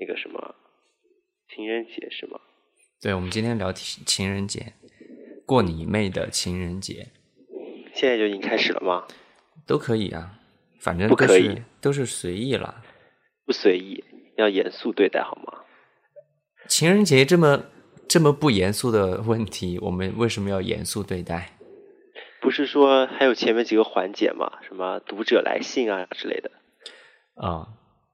[0.00, 0.54] 那个什么
[1.54, 2.40] 情人节是吗？
[3.02, 4.72] 对，我们今天聊情情人节，
[5.46, 7.08] 过你妹的情人节，
[7.94, 9.06] 现在就已经开始了吗？
[9.66, 10.38] 都可以啊，
[10.80, 12.82] 反正都不可以都是随意了。
[13.44, 14.02] 不随意，
[14.36, 15.64] 要严肃对待好吗？
[16.68, 17.64] 情人节这么
[18.08, 21.58] 这么不严肃的问题，我们为什么要严肃对待？
[22.40, 24.60] 不是说还有前面几个环节吗？
[24.62, 26.50] 什么读者来信啊之类的，
[27.34, 27.68] 啊、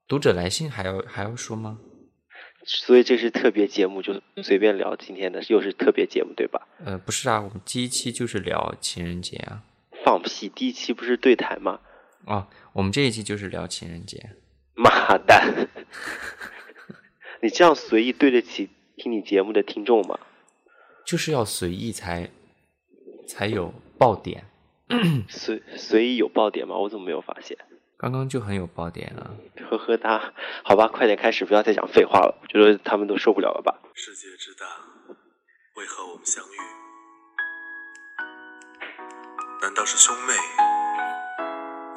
[0.09, 1.79] 读者来信还要还要说吗？
[2.65, 6.67] 所以这是特别节目，就随便聊今天的，又是特别节目对吧？
[6.85, 9.63] 呃，不是啊，我们第一期就是聊情人节啊。
[10.05, 10.49] 放屁！
[10.49, 11.81] 第一期不是对谈吗？
[12.27, 14.31] 哦，我们这一期就是聊情人节。
[14.75, 15.69] 妈蛋！
[17.43, 20.19] 你这样随意对得起听你节目的听众吗？
[21.05, 22.31] 就是要随意才
[23.27, 24.45] 才有爆点。
[25.29, 26.77] 随随意有爆点吗？
[26.79, 27.57] 我怎么没有发现？
[27.99, 29.31] 刚刚就很有爆点啊！
[29.71, 30.33] 呵呵哒，
[30.63, 33.75] 好吧，快点开始，不要再讲废话了，我觉得他们都受不了了吧？
[33.95, 34.67] 世界之大，
[35.77, 36.57] 为何我们相遇？
[39.63, 40.35] 难道是兄妹？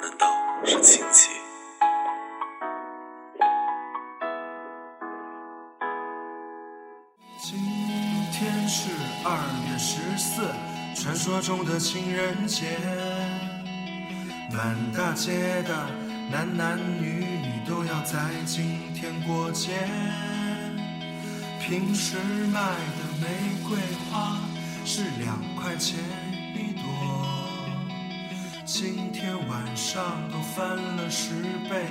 [0.02, 0.34] 难道
[0.66, 1.32] 是亲戚？
[7.42, 7.60] 今
[8.32, 8.92] 天是
[9.26, 9.36] 二
[9.70, 10.48] 月十四，
[10.96, 12.78] 传说中的情人节。
[14.52, 15.88] 满大街的
[16.32, 19.88] 男男女女都要在今天过节。
[21.60, 22.18] 平时
[22.52, 23.28] 卖的玫
[23.68, 23.78] 瑰
[24.10, 24.38] 花
[24.84, 26.00] 是两块钱
[26.56, 26.84] 一朵，
[28.66, 31.86] 今天晚上都翻了十倍，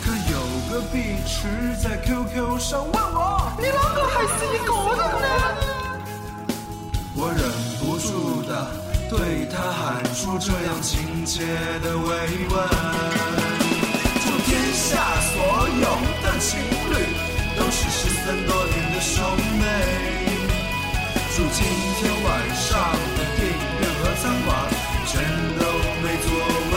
[0.00, 0.38] 可有
[0.70, 1.48] 个碧池
[1.82, 5.26] 在 QQ 上问我，你啷个还是一个人呢？
[7.16, 7.42] 我忍
[7.80, 8.52] 不住的
[9.10, 11.42] 对他喊出这样亲切
[11.82, 12.08] 的慰
[12.48, 12.54] 问。
[14.22, 15.02] 祝天下
[15.34, 16.94] 所有的情侣
[17.58, 19.18] 都是失散多年的兄
[19.58, 19.62] 妹。
[21.34, 21.66] 祝今
[21.98, 22.70] 天晚上
[25.06, 25.20] 全
[25.58, 25.64] 都
[26.00, 26.30] 没作
[26.72, 26.74] 为。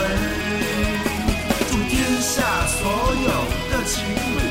[1.70, 3.30] 祝天下所有
[3.70, 4.42] 的情侣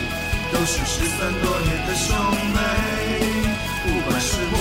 [0.53, 2.15] 都是失散多年的兄
[2.55, 2.59] 妹。
[3.83, 4.57] 不管是我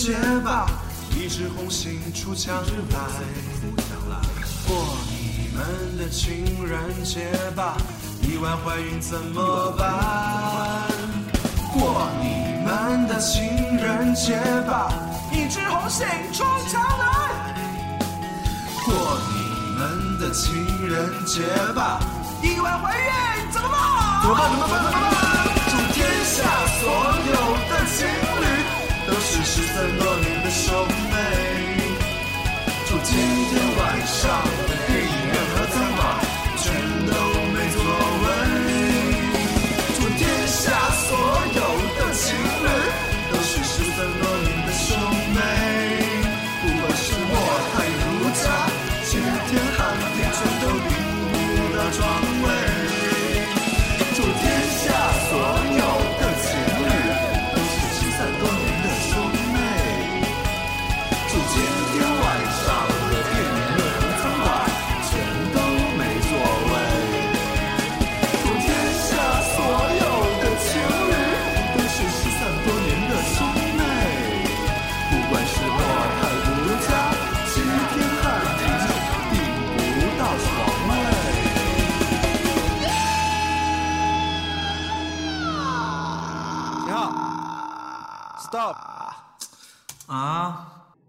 [0.00, 0.66] 情人节吧，
[1.14, 2.64] 一枝红杏出墙来。
[4.66, 7.76] 过你们的情人节吧，
[8.22, 10.88] 意外怀孕怎么办？
[11.74, 14.90] 过你们的情人节吧，
[15.30, 17.54] 一枝红杏出墙来。
[18.86, 18.94] 过
[19.28, 19.36] 你
[19.76, 21.42] 们的情人节
[21.74, 22.00] 吧，
[22.42, 23.04] 意外怀孕
[23.52, 24.22] 怎么办？
[24.22, 24.50] 怎么办？
[24.50, 24.82] 怎么办？
[24.82, 25.20] 怎么办？
[25.68, 26.40] 祝天下
[26.80, 27.34] 所有
[27.68, 28.29] 的情侣
[29.10, 31.16] 都是失散多年的兄妹。
[32.86, 34.89] 祝今天晚上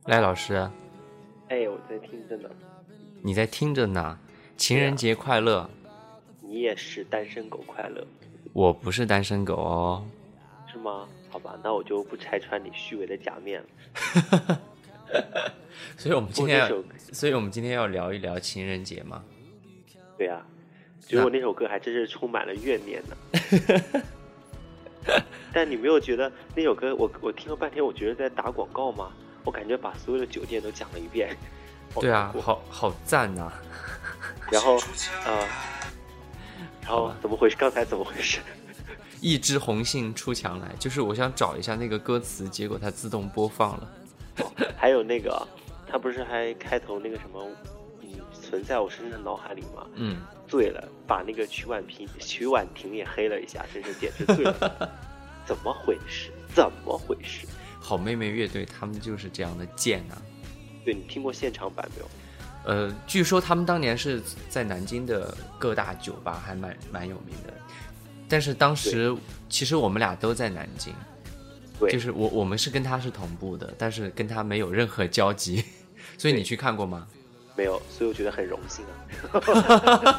[0.06, 0.54] 赖老师，
[1.50, 2.48] 哎，我在听着呢。
[3.24, 4.16] 你在听着呢？
[4.58, 5.68] 情人节快乐！
[6.40, 8.06] 你也是单身狗快乐
[8.54, 10.06] 我不是单身狗哦。
[10.72, 11.08] 是吗？
[11.32, 14.62] 好吧，那我就不拆穿你虚伪的假面了。
[15.98, 16.72] 所以我们今天
[17.12, 19.24] 所以我们今天要聊一聊情人节嘛。
[20.16, 20.46] 对呀、
[21.08, 23.18] 觉得我那首歌还真是充满了怨念呢。
[25.54, 29.12] 但你没有觉得那首歌，我我听了半天，我觉得在打广告吗？
[29.44, 31.36] 我感觉把所有的酒店都讲了一遍。
[32.00, 33.52] 对啊难，过好好赞呐、
[34.50, 34.78] 然后
[35.26, 35.46] 呃，
[36.82, 37.56] 然后怎么回事？
[37.58, 38.40] 刚才怎么回事？
[39.20, 43.92] 一枝红杏出墙来，就是我想找一下那个歌词，结果它自动播放了。
[44.78, 45.46] 还有那个，
[45.86, 47.56] 他不是还开头那个什么，嗯，
[48.52, 49.88] 存在我深深的脑海里吗？
[49.96, 54.92] 嗯，醉了，把那个曲婉平、曲婉婷也黑了一下，真是简直醉了。
[55.46, 56.34] 怎么回事？
[56.54, 57.48] 怎么回事？
[57.80, 60.22] 好妹妹乐队他们就是这样的贱啊。
[60.84, 62.10] 对你听过现场版没有？
[62.66, 67.54] 呃，据说他们当年是在南京的各大酒吧还蛮蛮有名的，
[68.28, 69.16] 但是当时
[69.48, 70.94] 其实我们俩都在南京，
[71.80, 75.64] 对，就是我我们是跟他是同步的，但是跟他没有任何交集，
[76.20, 77.08] 所以你去看过吗？
[77.56, 78.94] 没有，所以我觉得很荣幸啊。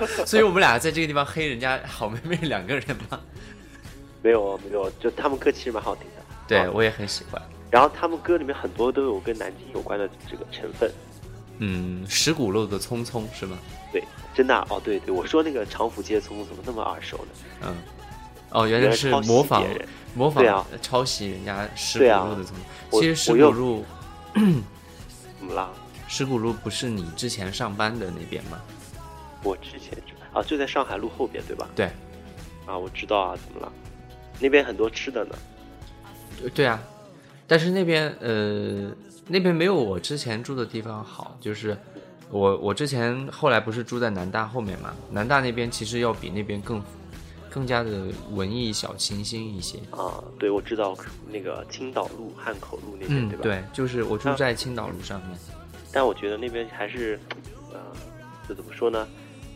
[0.27, 3.21] 所以我们俩在这个地方黑人家好妹妹两个人吗。
[4.23, 6.21] 没有没有，就他们歌其实蛮好听的。
[6.21, 7.41] 啊对我也很喜欢。
[7.71, 10.93] 然后他们歌里面很多都有跟南京有关的这个成分。
[11.59, 13.57] 嗯，石鼓路的匆匆是吗？
[13.93, 14.03] 对，
[14.35, 17.25] 真的啊、哦，对对，我说那个长府街匆匆怎么那么耳熟呢？
[17.63, 17.77] 嗯，
[18.51, 22.53] 哦，原来是模仿别人模仿对啊抄袭人家石鼓路的匆匆。
[22.91, 23.85] 我其实石鼓路
[24.35, 25.71] 怎么啦？
[26.13, 28.61] 石鼓路不是你之前上班的那边吗？
[29.43, 31.67] 我之前知啊，就在上海路后边对吧？
[31.75, 31.87] 对，
[32.67, 33.73] 啊，我知道啊，怎么了？
[34.39, 35.35] 那边很多吃的呢。
[36.43, 36.79] 呃对啊，
[37.47, 38.93] 但是那边呃
[39.27, 41.75] 那边没有我之前住的地方好，就是
[42.29, 46.83] 我我之前后来不是住在南大后面嘛，南大那边其实要比那边更
[47.49, 49.79] 更加的文艺小清新一些。
[49.93, 50.95] 啊，对，我知道
[51.31, 53.43] 那个青岛路、汉口路那边，嗯对，吧？。
[53.45, 55.39] 对，就是我住啊在青岛路上面。
[55.93, 57.19] 但我觉得那边还是，
[57.73, 57.79] 呃，
[58.49, 59.07] 这怎么说呢？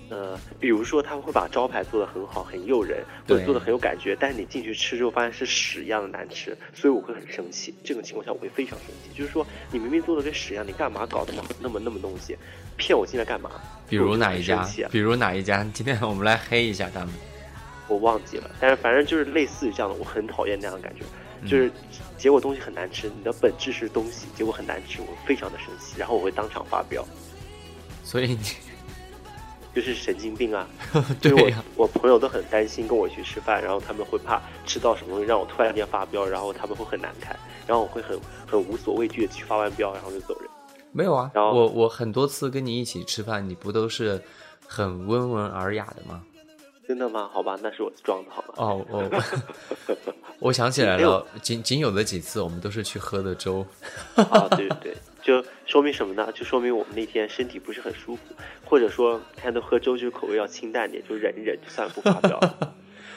[0.08, 7.74] 呃，比如说他们会把招牌做得很好，很诱人，或者做得很有感觉，但是你进去吃之后发现是屎一样的难吃，所以我会很生气。
[7.82, 12.38] 这种情况下我会非常生气，就是说你明明做的跟屎一样，你干嘛搞那么那么那么东西，
[12.76, 13.50] 骗我进来干嘛？
[13.88, 14.64] 比如哪一家？
[14.92, 15.66] 比如哪一家？
[15.74, 17.08] 今天我们来黑一下他们。
[17.88, 21.04] 我忘记了，但是反正就是类似于这样的，我很讨厌那样的感觉，
[21.46, 21.70] 就是
[22.18, 27.06] 结果东西很难吃，你的本质是东西，结果很难吃，我非常的生气，然后我会当场发飙，
[28.04, 28.38] 所以你
[29.74, 30.66] 就是神经病啊！
[31.20, 40.48] 对呀、我朋友都很担心跟我去吃饭，然后他们会怕吃到什么东西让我突然间发飙，然后他们会很难堪，然后我会很很无所畏惧的去发完飙，然后就走人。
[40.92, 41.30] 没有啊？
[41.34, 44.22] 然后我我很多次跟你一起吃饭，你不都是
[44.66, 46.22] 很温文尔雅的吗？
[46.86, 47.28] 真的吗？
[47.32, 48.54] 好吧，那是我装的好吗？
[48.56, 49.10] 哦，我
[50.38, 53.66] 我想起来了，仅仅有的几次我们都是去喝的粥。
[54.14, 56.30] 啊，对对对，就说明什么呢？
[56.32, 58.22] 就说明我们那天身体不是很舒服，
[58.64, 62.74] 或者说看到喝粥就是口味要清淡点，就忍一忍，就算不发飙了。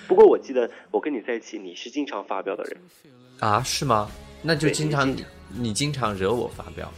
[0.07, 2.77] 不过我记得我跟你在一起，你是经常发飙的人，
[3.39, 4.09] 啊，是吗？
[4.41, 5.15] 那就经常
[5.53, 6.91] 你经常惹我发飙。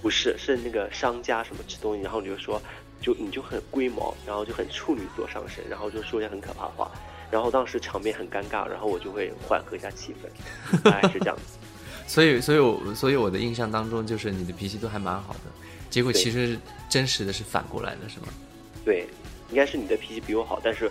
[0.00, 2.60] 不是是那个商家什么吃东西，然后你就说，
[3.04, 6.90] 就你就很龟毛，然后就很处女座上身，然后就说一些很可怕的话，
[7.30, 11.58] 然后当时场面很尴尬，然后我就会缓和一下气氛，大概是这样子。
[12.08, 15.40] 所以，所以我所以我的印象当中，就是你的脾气都还蛮好的。
[15.90, 16.58] 结果其实
[16.88, 18.28] 真实的是反过来的，是吗？
[18.86, 19.06] 对，
[19.50, 20.90] 应该是你的脾气比我好，但是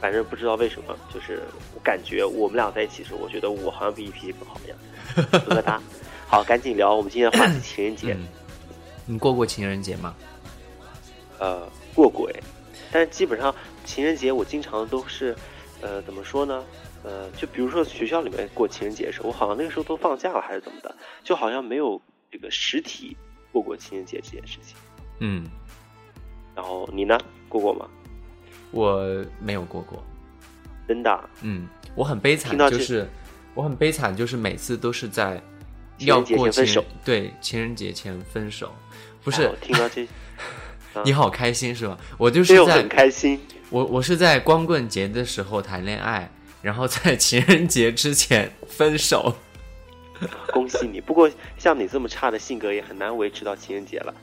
[0.00, 1.42] 反正不知道为什么，就是
[1.74, 4.78] 我感觉我们俩在一起的时候，我觉得我好像比你脾气更好一样。
[5.32, 5.78] 疙瘩。
[6.28, 8.12] 好，赶紧聊我们今天的话题，情人节。
[8.12, 8.26] 嗯，
[9.06, 10.14] 你过过情人节吗？
[11.38, 12.40] 呃，过过哎，
[12.92, 15.34] 但是基本上情人节我经常都是，
[15.80, 16.64] 呃，怎么说呢？
[17.02, 22.00] 呃，就比如说学校里面过情人节的时候，我好像那个时候都放假了还是怎么的，就好像没有
[22.30, 23.16] 这个实体
[23.52, 24.76] 过过情人节这件事情。
[25.20, 25.46] 嗯，
[26.54, 27.16] 然后你呢？
[27.48, 27.88] 过过吗？
[28.72, 30.02] 我没有过过。
[30.88, 31.30] 真的啊？
[31.42, 33.08] 嗯，我很悲惨就是
[33.54, 35.40] 我很悲惨，就是每次都是在
[35.98, 38.74] 情人节要过情前分手人对情人节前分手，
[39.22, 40.08] 不不是我听到这，啊
[41.04, 41.96] 你好开心是吧？
[42.18, 43.40] 我就是在很开心。
[43.70, 46.30] 我我是在光棍节的时候谈恋爱，
[46.62, 49.34] 然后在情人节之前分手。
[50.50, 50.98] 恭喜你！
[50.98, 54.14] 不过像你这么差的性格，也很难维持到情人节了。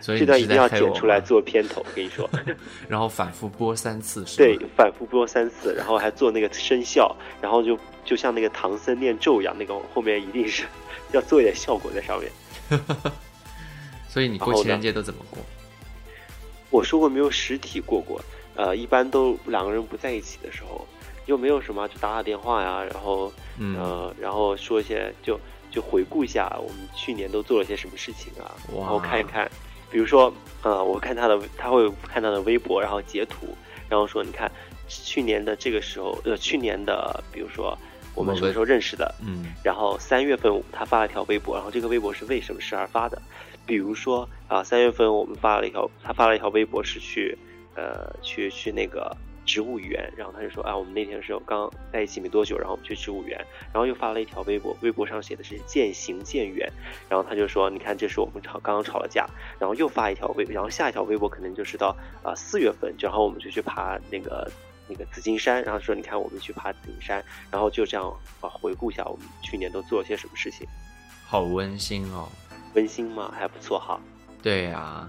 [0.00, 2.30] 所以这段一定要剪出来做片头，我跟你说。
[2.86, 10.62] 然后反复播三次，是对？，反复播三次，然后还做那个声效，然后就就像那个唐僧念咒一样，那个后面一定是
[11.10, 12.30] 要做一点效果在上面。
[14.16, 15.44] 所以你过情人节都怎么过？
[16.70, 18.18] 我说过没有实体过过，
[18.54, 20.86] 呃，一般都两个人不在一起的时候，
[21.26, 23.78] 又没有什么就打打电话呀，然后嗯。
[23.78, 25.38] 呃，然后说一些就
[25.70, 28.80] 就回顾一下我们去年都做了些什么事情啊，哇。
[28.80, 29.50] 然后看一看，
[29.90, 30.32] 比如说
[30.62, 33.54] 呃，我看他的他会看他的微博，然后截图，
[33.86, 34.50] 然后说你看
[34.88, 37.76] 去年的这个时候，呃，去年的比如说
[38.14, 39.44] 我们什么时候认识的，嗯。
[39.62, 43.20] 然后三月份他发了一条微博，然后这个微博是为什么事而发的？
[43.66, 47.36] 比如说啊，三月份我们发了一条，他发了一条微博是去，
[47.74, 53.36] 呃，去去那个植物园，然后他就说啊，我们那天是刚在一起没多久，然后我们去植物园，
[53.72, 56.70] 然后又发了一条微博，微博上写的是渐行渐远，
[57.08, 59.26] 然后他就说，你看这是我们吵刚刚吵了架，
[59.58, 64.50] 然后又发一条微，然后下一条微博可能就是到啊四月份，然后我们就去爬那个。
[64.88, 67.20] 那个紫金山，然后说你看我们去爬紫金山，
[67.50, 68.08] 然后就这样
[68.40, 70.64] 啊回顾一下我们去年都做了些什么事情，
[71.26, 72.28] 好温馨哦。
[72.76, 73.34] 温馨吗？
[73.36, 73.98] 还不错哈。
[74.42, 75.08] 对呀、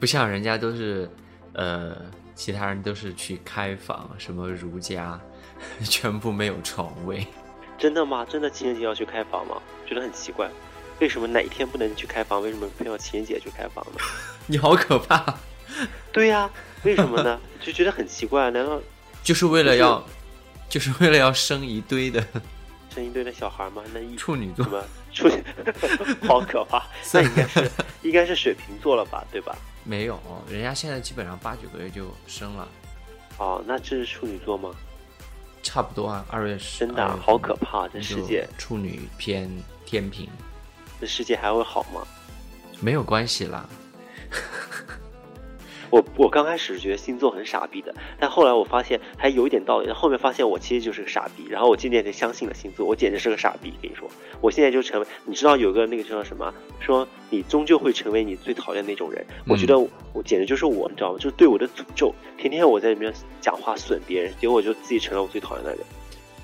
[0.00, 1.10] 不像人家都是，
[1.52, 1.94] 呃，
[2.34, 5.20] 其他人都是去开房，什么如家，
[5.84, 7.26] 全部没有床位。
[7.76, 8.24] 真的吗？
[8.24, 9.60] 真的情人节要去开房吗？
[9.86, 10.48] 觉得很奇怪，
[11.00, 12.40] 为什么哪一天不能去开房？
[12.40, 14.00] 为什么非要情人节去开房呢？
[14.46, 15.34] 你好可怕，
[16.12, 16.48] 对呀、
[16.84, 17.38] 为什么呢？
[17.60, 18.80] 就觉得很奇怪，难道
[19.22, 20.02] 就是为了要，
[20.68, 22.24] 就是为了要生一堆的
[22.98, 23.82] 生一堆的小孩吗？
[23.94, 24.70] 那一处女座什。
[24.70, 25.42] 么处女，
[26.26, 26.84] 好可怕！
[27.14, 27.70] 那应该是
[28.02, 29.56] 应该是水瓶座了吧，对吧？
[29.84, 32.68] 没有，人家现在基本上八九个月就生了，
[33.38, 34.70] 哦，那这是处女座吗？
[35.62, 36.24] 差不多啊。
[36.28, 37.88] 二月十，真的啊、2月份好可怕！
[37.88, 39.50] 这世界，处女偏
[39.86, 40.28] 天平，
[41.00, 42.02] 这世界还会好吗？
[42.80, 43.68] 没有关系啦。
[45.90, 49.90] 我我刚开始觉得星座很傻逼的，但后来我发现还有一点道理。
[49.90, 53.72] 后面发现我其实就是个傻逼，然后我渐渐的相信了星座，我简直是个傻逼。
[53.80, 54.08] 跟你说，
[54.40, 59.24] 我现在就成为，你知道有个那个叫什么，说你终究会成为你最讨厌的那种人。
[59.46, 61.18] 我觉得我简直就是我，你知道吗？
[61.18, 65.80] 就是对我的诅咒，天天我在里面讲话损别人，结果我就自己成了我最讨厌的人。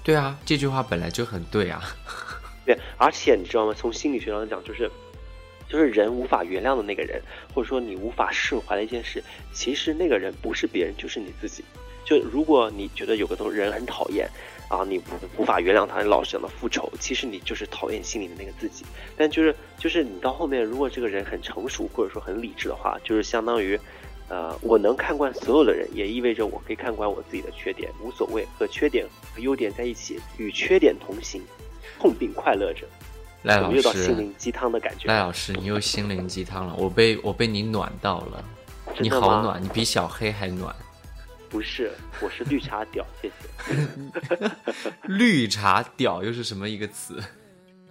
[0.02, 1.82] 对啊，这句话本来就很对啊。
[2.66, 3.74] 对，而且你知道吗？
[3.76, 4.90] 从心理学上讲，就是
[5.74, 7.20] 就是人无法原谅的那个人，
[7.52, 9.20] 或者说你无法释怀的一件事，
[9.52, 11.64] 其实那个人不是别人，就是你自己。
[12.04, 14.28] 就如果你觉得有个东人很讨厌
[14.68, 18.84] 啊，你无无法原谅他，你老是想到复仇，其实你就是讨厌心里的那个自己。
[19.16, 23.78] 但就是就是你到后面，如果这个人很成熟或者说很理智的话，就是相当于。
[24.26, 29.04] 呃，我能看惯所有的人，也意味着我可以看惯我自己的缺点，无所谓，和缺点
[29.34, 31.42] 和优点在一起，与缺点同行，
[32.00, 32.86] 痛并快乐着。
[33.44, 35.06] 赖老怎么又到心师，灵鸡汤的感觉？
[35.08, 38.44] 赖老师，你又心灵鸡汤了，我被我被你暖到了，
[38.98, 40.74] 你好暖，你比小黑还暖。
[41.50, 44.50] 不是，我是绿茶婊，谢谢。
[45.06, 47.22] 绿茶屌又是什么一个词？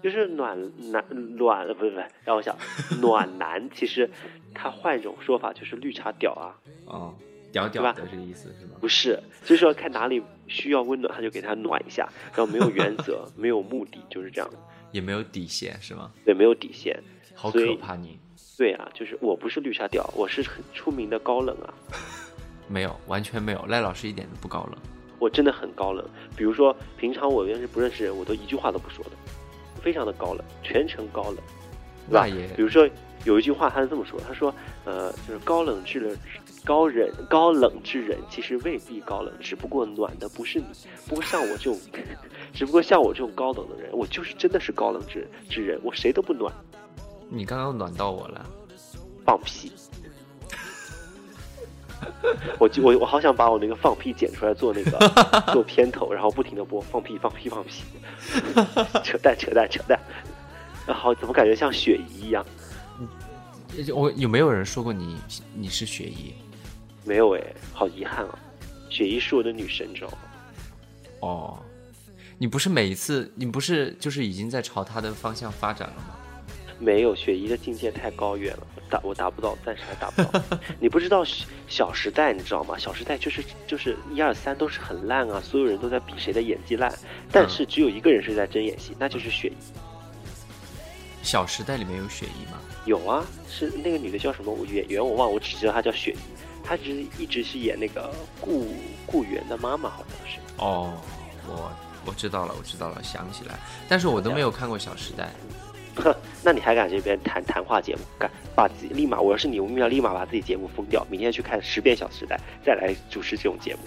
[0.01, 0.60] 就是暖
[0.91, 1.01] 男
[1.38, 2.57] 暖，不是不是，让我想，
[3.00, 4.10] 暖男 其实
[4.53, 6.53] 他换一种说法就是绿茶婊啊，
[6.86, 7.13] 哦，
[7.53, 8.72] 屌屌吧的这个意思是吗？
[8.81, 14.50] 不是，就是说看哪里需要温暖，他就给他暖一下，然后没有原则， 没有目的，就是这样，
[14.93, 16.09] 也没有底线是吗？
[16.23, 16.97] 对，没有底线。
[17.35, 18.17] 好可怕你！
[18.57, 21.73] 对啊，就是我不是绿茶婊，我是很出名的高冷啊，
[22.69, 23.65] 没有，完全没有。
[23.67, 24.77] 赖老师一点都不高冷。
[25.19, 26.07] 我真的很高冷。
[26.38, 29.12] 比如说平常我要是不认识人，我都一句话都不说的，
[29.81, 31.38] 非常的高冷，全程高冷。
[32.07, 32.88] 那也比如说
[33.25, 34.53] 有一句话，他是这么说，他说，
[34.86, 36.18] 呃，就是高冷之人，
[36.65, 40.65] 高人高冷之人其实未必高冷，只不过暖的不是你。
[41.08, 41.80] 不过像我这种，
[42.53, 46.53] 只不过像我这种高冷的人，我就是真的是高冷之之人，我谁都不暖，
[47.30, 48.46] 你刚刚暖到我了。
[49.25, 49.72] 放屁。
[52.60, 55.00] 我就我我好想把我那个放屁剪出来做那个
[55.53, 57.84] 做片头，然后不停的播放屁放屁放屁，
[59.06, 59.98] 扯淡扯淡扯淡。
[60.86, 62.46] 啊，好，怎么感觉像雪姨一样？
[63.94, 65.18] 我有没有人说过你
[65.53, 66.34] 你是雪姨？
[67.03, 67.42] 没有哎，
[67.74, 68.39] 好遗憾啊！
[68.89, 70.18] 雪姨是我的女神，你知道吗？
[71.22, 71.60] 哦，
[72.38, 76.15] 你不是每一次你不是就是已经在朝她的方向发展了吗？
[76.80, 80.44] 没有，雪姨的境界太高远了，我达我达不到，暂时还达不到。
[80.80, 81.24] 你不知道
[81.68, 82.75] 《小时代》，你知道吗？
[82.77, 86.94] 《小时代》就是就是一二三都是很烂啊，所有人都在比谁的演技烂，
[87.32, 89.53] 但是只有一个人是在真演戏，那就是雪姨。
[91.22, 92.60] 《小时代》里面有雪姨吗？
[92.85, 94.51] 有啊，是那个女的叫什么？
[94.53, 96.17] 我演员我忘了，我只知道她叫雪姨，
[96.63, 98.67] 她只是一直是演那个顾
[99.05, 100.39] 顾源的妈妈，好像是。
[100.57, 100.93] 哦，
[101.47, 101.71] 我
[102.05, 105.31] 我知道了，我知道了，想起来，但是我都没有看过《小时代》。
[106.03, 106.13] 哼，
[106.43, 108.01] 那你还敢这边谈谈话节目？
[108.19, 112.35] 敢把自己立马，我要是你，我明天立马把自己节目封掉，明天去看十遍《小时代》，
[112.65, 113.81] 再来主持这种节目。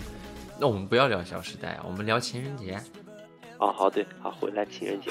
[0.58, 2.80] 那我们不要聊《小时代》啊，我们聊情人节。
[3.58, 5.10] 哦，好，对，好，回来情人节。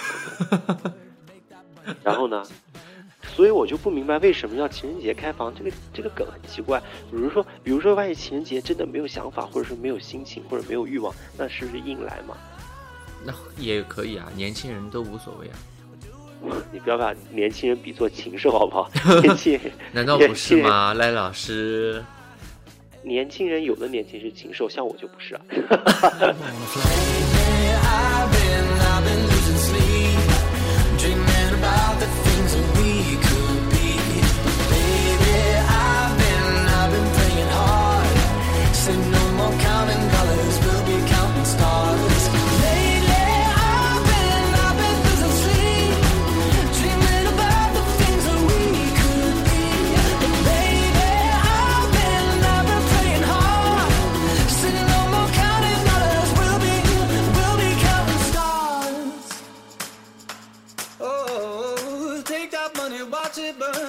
[2.01, 2.43] 然后呢？
[3.35, 6.79] 所以我就不明白为什么要情人节开房，这个这个梗很奇怪。
[7.11, 12.37] 比如说，比如说，万一情人节真的没有想法，或者是没有心情，或者没有欲望，那是不是硬来嘛？
[13.25, 15.59] 那也可以啊，年轻人都无所谓啊。
[16.71, 18.89] 你不要把年轻人比作禽兽好不好？
[19.21, 19.61] 年轻人
[19.91, 20.93] 难道不是吗？
[20.93, 22.01] 赖老师，
[23.03, 25.41] 年轻人有的年轻是禽兽，像我就不是啊。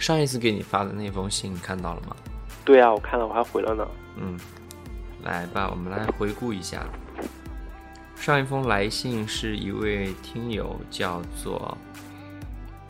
[0.00, 2.16] 上一次给你发的那封信你看到了吗？
[2.64, 3.86] 对啊，我看了，我还回了呢。
[4.16, 4.38] 嗯，
[5.22, 6.86] 来吧，我们来回顾一下。
[8.16, 11.76] 上一封来信是一位听友叫做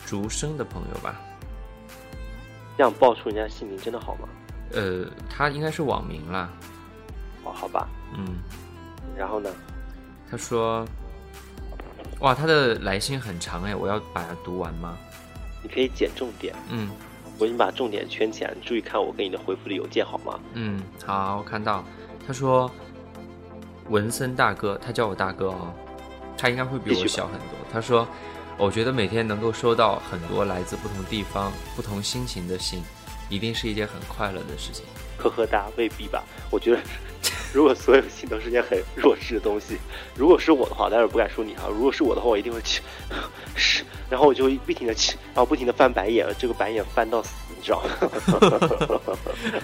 [0.05, 1.19] 竹生的朋友吧？
[2.77, 4.27] 这样报出人家姓名真的好吗？
[4.71, 6.49] 呃，他应该是网名啦。
[7.43, 7.89] 哦，好吧。
[8.15, 8.37] 嗯，
[9.17, 9.49] 然后呢？
[10.29, 10.85] 他说
[12.21, 14.97] ：“哇，他的来信很长哎，我要把它读完吗
[15.61, 16.89] 你可以捡重点，？”嗯
[17.39, 20.39] 我已经把重点圈起来，你注意看我给你的回复的邮件好吗？
[20.53, 21.83] 嗯，好，我看到
[22.27, 22.69] 他说
[23.89, 25.73] ：“文森大哥，他叫我大哥哦，
[26.37, 28.07] 他应该会比我小很多。”他说
[28.59, 32.83] ：“我觉得每天能够收到很多来自不同地方、不同心情的信，
[33.27, 34.85] 一定是一件很快乐的事情。
[35.17, 36.23] 呵呵哒，未必吧？
[36.51, 36.81] 我觉得，
[37.53, 39.77] 如果所有性都是件很弱智的东西，
[40.15, 41.67] 如果是我的话，当然不敢说你啊。
[41.69, 42.81] 如果是我的话，我一定会去，
[43.55, 47.89] 是， 然后我就会不停的去，然后不停的翻白眼，这个白眼翻到死，你知道吗？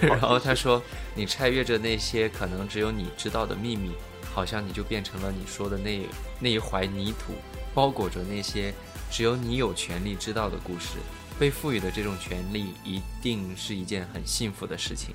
[0.00, 0.82] 然后他说
[1.16, 3.90] ：“你拆阅着那些可能只有你知道的秘密，
[4.34, 6.00] 好像你就变成了你说的那
[6.38, 7.32] 那一怀泥土，
[7.74, 8.72] 包裹着那些
[9.10, 10.98] 只有你有权利知道的故事。
[11.38, 15.14] 被赋予的这种权利，一定是一件很幸福的事情。”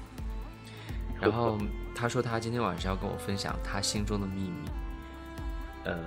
[1.21, 1.57] 然后
[1.95, 4.69] 他说他今天晚上要跟我分享他心中的秘密。
[5.85, 5.97] 呃，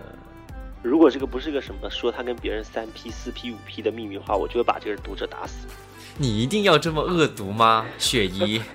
[0.83, 5.67] 如果这个不是个什么说他跟别人三 P、四 P、五 P 的秘密的话，我就会把这个读者打死。
[6.19, 8.61] 你一定要这么恶毒吗，雪姨？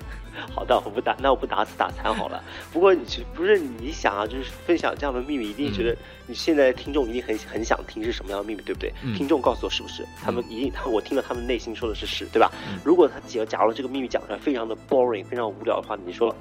[0.55, 2.41] 好的，我不打，那我不打死打残好了。
[2.71, 5.95] 不过你去不是你想啊，就是分享这样的秘密，一定觉得
[6.25, 8.93] 你现在听众一定很很想听是什么样的秘密，对不对？
[9.03, 10.07] 嗯听众告诉我是不是？
[10.23, 12.49] 他们一定，他我听了他们内心说的是是，对吧？
[12.69, 16.33] 嗯如果他假假如这个秘密讲出来非常的 boring，非常无聊的话，你说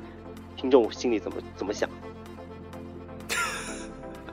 [0.60, 1.88] 听众心里怎么怎么想？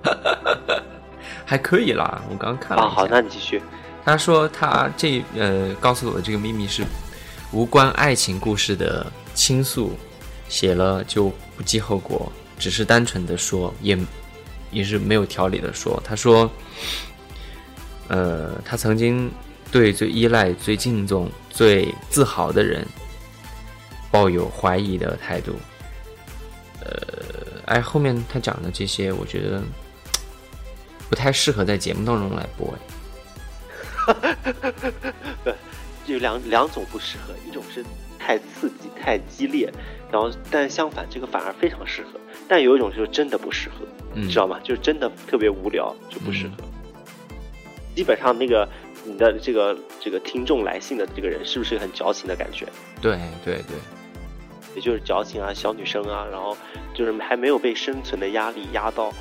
[1.46, 3.62] 还可以啦，我刚刚看了啊，好，那你继续。
[4.04, 6.84] 他说他这呃告诉我的这个秘密是
[7.54, 9.94] 无关爱情故事的倾诉，
[10.50, 13.98] 写了就不计后果，只是单纯的说，也
[14.70, 16.02] 也是没有条理的说。
[16.04, 16.52] 他说，
[18.10, 19.32] 呃，他曾经
[19.72, 22.86] 对最依赖、最敬重、最自豪的人
[24.12, 25.54] 抱有怀疑的态度。
[26.88, 29.62] 呃，哎，后面他讲的这些，我觉得
[31.10, 32.74] 不太适合在节目当中来播。
[35.46, 35.54] 哎
[36.06, 37.84] 有两两种不适合，一种是
[38.18, 39.70] 太刺激、太激烈，
[40.10, 44.58] 然后但相反这个反而非常适合，但有一种就是真的不适合，嗯，知道吗？
[44.64, 46.54] 就是真的特别无聊就不适合。
[47.94, 48.66] 基本上那个
[49.04, 52.66] 你的这个这个听众来信的这个人是不是很矫情的感觉？
[53.02, 53.76] 对对对，
[54.78, 56.56] 也就是矫情啊，小女生啊，然后
[56.94, 59.12] 就是还没有被生存的压力压到，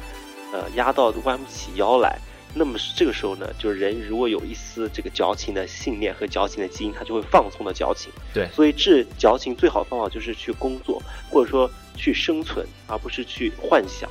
[0.52, 2.18] 呃，压到弯不起腰来。
[2.54, 8.12] 那么这个时候呢，就是人如果有一丝这个矫情的信念和矫情的基因，他就会放纵的矫情。
[8.34, 14.10] 对所以治矫情最好的方法就是去工作，或者说去生存，而不是去幻想。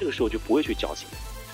[0.00, 1.06] 这个时候就不会去矫情。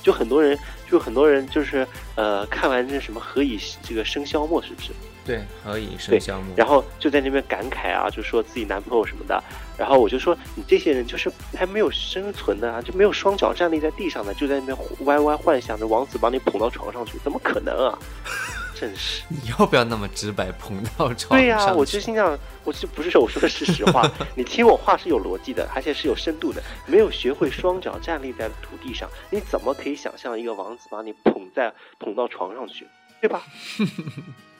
[0.05, 0.57] 就很多人，
[0.89, 4.93] 就很多人就是呃，看完这什么何以这个笙箫默，是不是？
[5.25, 6.55] 对，何以对笙箫默？
[6.57, 9.43] 然后就在那边感慨啊，就说自己男朋友什么的。
[9.79, 17.99] 然后我就说，你这些人就是还没有生存的啊，就没有双脚站立在地上的，就在那边歪歪幻想着王子把你捧到床上去，怎么可能啊？
[18.75, 19.23] 真是。
[19.31, 21.73] 你要不要那么直白捧到床对呀？
[21.73, 26.63] 我就心想，我就不是我说的是实话， 你听我话是有逻辑的，而且是有深度的。
[26.87, 32.87] 没有学会双脚站立在土地上，你怎么可以想象一个王子把你捧在捧到床上去，
[33.21, 33.43] 对吧？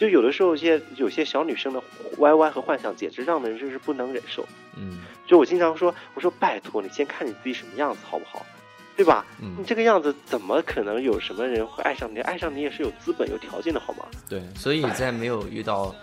[0.00, 1.82] 就有的时候，一些有些小女生的
[2.18, 4.44] 歪歪和幻想，简直让人就是不能忍受。
[4.74, 8.44] 嗯就我经常说，我说拜托你先看你自己什么样子好不好，
[8.96, 9.24] 对吧？
[9.38, 12.18] 你嗯，这个样子怎么可能有什么人会爱上你？
[12.20, 14.06] 爱上你也是有资本、有条件的好吗？
[14.28, 15.94] 对，所以在没有遇到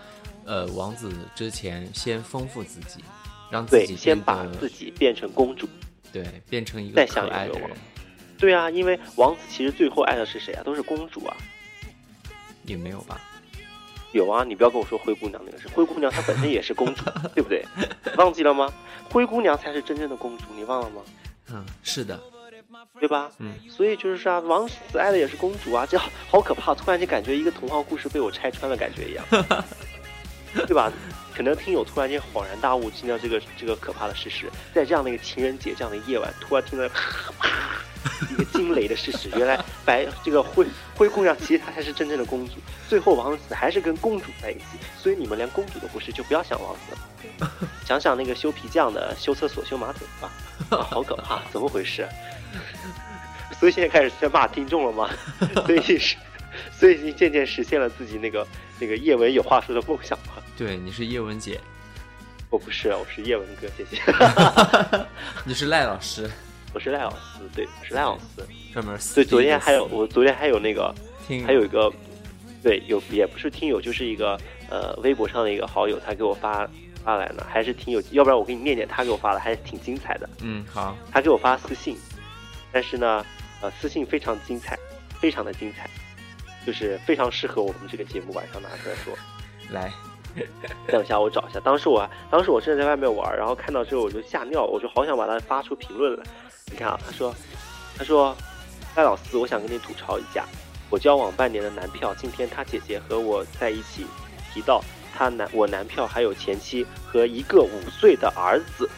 [0.46, 3.04] 呃王子之前，先丰富自己，
[3.50, 5.68] 让自，己先把自己变成公主。
[6.10, 7.70] 对变成一个再可爱的人，
[8.38, 10.62] 对啊，因为王子其实最后爱的是谁啊？
[10.62, 11.36] 都是公主啊。
[12.64, 13.20] 也没有吧？
[14.12, 17.64] 有啊，你不要跟我说灰姑娘那个事，灰姑娘她本身也是公主， 对不对？
[18.16, 18.72] 忘记了吗？
[19.10, 21.02] 灰姑娘才是真正的公主，你忘了吗？
[21.50, 22.18] 嗯，是的，
[23.00, 23.30] 对吧？
[23.38, 26.74] 嗯，所以就是说啊，王子爱的也是公主啊，这好好可怕！
[26.74, 29.24] 突然间感觉一个童话故事被我拆穿了，感觉一样，
[30.66, 30.92] 对吧？
[31.38, 37.00] 可能听友突然间恍然大悟，听到这个这个可怕的事实，在这样的一个情人节这样的夜晚，突然听到啪
[38.28, 42.54] 一个惊雷的事实，原来白这个灰灰姑娘其实她才是真正的公主，
[42.88, 44.64] 最后王子还是跟公主在一起，
[45.00, 47.48] 所以你们连公主都不是，就不要想王子了。
[47.86, 50.32] 想想那个修皮匠的修厕所、修马桶吧，
[50.76, 52.04] 啊，好可怕，怎么回事？
[53.60, 55.08] 所以现在开始先骂听众了吗？
[55.66, 56.16] 所以是，
[56.72, 58.46] 所以已经渐渐实现了自己那个
[58.78, 60.34] 那个叶文有话说的梦想吗？
[60.56, 61.60] 对，你是叶文姐，
[62.50, 64.02] 我不是，我是叶文哥，谢谢。
[65.44, 66.30] 你是赖老师，
[66.72, 68.24] 我是赖老师，对，我是赖老师。
[68.72, 70.94] 专门对，昨天还有我昨天还有那个
[71.26, 71.90] 听还有一个，
[72.62, 76.68] 对，有也不是听友，就是一个呃微博上的一个好友，他给我发
[77.02, 80.28] 发来的，还是挺有，要不然我给你念念他给我发的，还是挺精彩的。
[80.42, 81.96] 嗯好，他给我发私信，
[82.70, 83.24] 但是呢，
[83.62, 84.78] 呃，私信非常精彩，
[85.18, 85.88] 非常的精彩，
[86.66, 89.14] 就是非常适合我们这个节目晚上拿出来说。
[89.70, 89.92] 来，
[90.88, 91.60] 等一下，我找一下。
[91.60, 96.24] 当时我，当时我正在外面玩，然后看到之后我就吓尿，我就好想把它发出评论来。
[96.70, 97.34] 你看啊，他说，
[97.96, 98.34] 他说，
[98.96, 100.46] 赖老四，我想跟你吐槽一下，
[100.88, 104.06] 我交往半年的男票，今天他姐姐和我在一起，
[104.52, 104.82] 提到
[105.14, 108.88] 他男我男票还有前妻和一个五岁的儿子。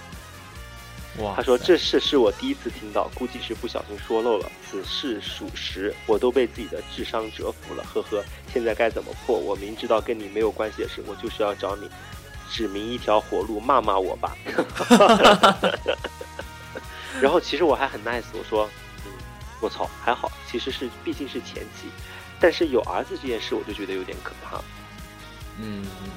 [1.19, 4.51] 哇，他说这事是我第一次听到，估计是不小心说漏了。
[4.65, 8.25] 此事属实，我都被自己的智商折服了，呵呵。
[8.53, 9.37] 现在该怎么破？
[9.37, 11.91] 我明知道跟你没有关系的事，我就是要找你
[12.49, 14.37] 指明一条活路，骂骂我吧。
[17.21, 18.71] 然后其实我还很 nice，我说，
[19.05, 19.13] 嗯，
[19.61, 21.89] 我操，还好，其实是毕竟是前妻，
[22.39, 24.59] 但是有儿子这件事，我就觉得有点可怕。
[25.59, 26.11] 嗯嗯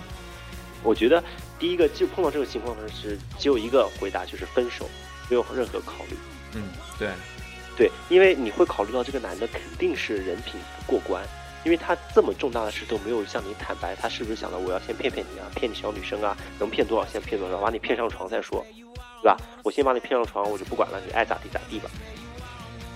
[0.83, 1.23] 我觉得
[1.63, 4.85] 第一个就碰到这个情况呢，是只有一个回答，就是分手，
[5.29, 6.17] 没有任何考虑。
[6.55, 6.61] 嗯，
[6.99, 7.09] 对，
[7.77, 11.23] 对，因为你会考虑到这个男的肯定是人品不过关，
[11.63, 18.65] 因为他这么重大的事都没有向你坦白，他是不是想着我要先骗骗你啊，骗你小女生啊，能骗多少先骗多少，把你骗上床再说，
[19.21, 19.37] 对吧？
[19.63, 21.89] 我先把你骗上床，我就不管了，你爱咋地咋地吧。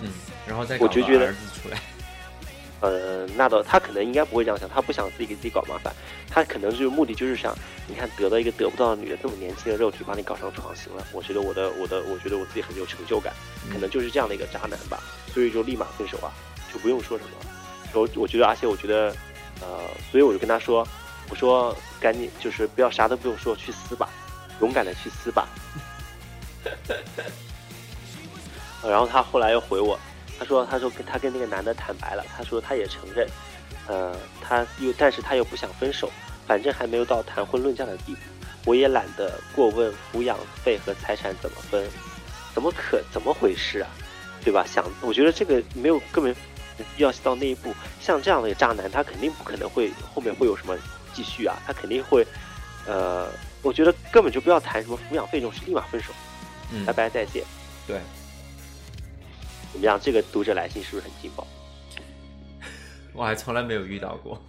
[0.02, 0.12] 嗯，
[0.46, 1.80] 然后再搞个我就觉得儿子出来，
[2.80, 5.92] 呃，那倒他可能应该不会这样想，他不想自己给自己搞麻烦，
[6.30, 7.56] 他可能就是目的就是想，
[7.88, 13.34] 你看得到一个得不到的女的这么年轻的肉体把你搞上床，行了，我觉得我的我的我觉得我自己很有成就感，
[13.72, 15.02] 可能就是这样的一个渣男吧，
[15.34, 16.32] 所以就立马分手啊，
[16.72, 17.32] 就不用说什么。
[17.94, 19.16] 我我觉得，而且我觉得，
[19.62, 19.80] 呃，
[20.12, 20.88] 所以我就跟他说，
[21.30, 24.08] 我说赶紧就是不要啥都不用说，去撕吧，
[24.62, 25.48] 勇敢的去撕吧。
[28.84, 30.00] 然后他后来又回我，
[30.38, 33.28] 他说他说跟他跟那个男的坦白了，他说他也承认，
[33.88, 36.12] 呃，他又但是他又不想分手，
[36.46, 38.20] 反正还没有到谈婚论嫁的地步，
[38.66, 41.88] 我也懒得过问抚养费和财产怎么分，
[42.54, 43.90] 怎么可怎么回事啊，
[44.44, 44.66] 对吧？
[44.66, 46.36] 想我觉得这个没有根本
[46.96, 50.78] 必要到那一步，像这样的渣男，他肯定不可能会后面会有什么
[51.14, 52.26] 继续啊，他肯定会，
[52.86, 53.28] 呃，
[53.64, 56.14] 我觉得根本就不要谈什么抚养费这种事，立马分手，
[56.72, 57.44] 嗯拜，拜再见。
[57.88, 58.00] 对，
[59.78, 60.00] 怎么样？
[60.02, 61.46] 这个读者来信是不是很劲爆？
[63.14, 64.42] 我还从来没有遇到过。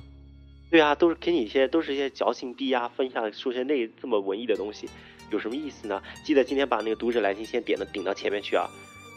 [0.71, 4.89] 对啊，都是给你一些都是一些矫情逼啊，分享说些那这么文艺的东西，
[5.31, 6.03] 有什么意思呢？
[6.25, 8.67] 记得今天把那个读者来信先点的顶到前面去啊，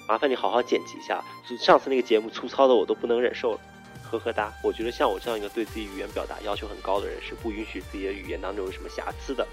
[0.07, 1.23] 麻烦你好好剪辑一下。
[1.59, 3.59] 上次那个节目粗糙的我都不能忍受了，
[4.03, 4.53] 呵呵哒。
[4.63, 9.47] 我觉得像我这样一个对自己语言表达要求很高的人，是不允许自己的语言当中有什么瑕疵的。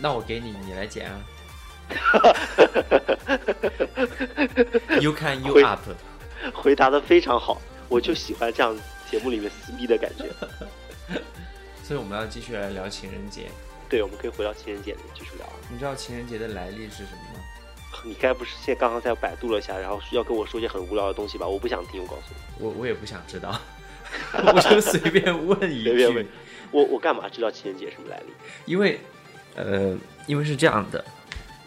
[0.00, 1.20] 那我给你，你来剪啊。
[5.00, 5.80] you can you 会 up，
[6.52, 8.76] 回答的非常好，我就喜欢这样
[9.10, 10.24] 节目里面撕逼的感觉。
[11.82, 13.50] 所以我们要继续来聊情人节。
[13.88, 15.52] 对，我们可以回到情人节里面继续聊啊。
[15.68, 17.40] 你知道情人节的来历是什么吗？
[18.04, 21.46] 你该不是现在刚刚在百度了一下，然后要跟我说些很无聊的东西吧？
[21.46, 22.36] 我不想听，我告诉你。
[22.64, 23.60] 我我也不想知道，
[24.54, 26.30] 我就随便问一随便问句，
[26.70, 28.32] 我我干嘛知道情人节什么来历？
[28.64, 29.00] 因为
[29.56, 31.04] 呃，因为是这样的，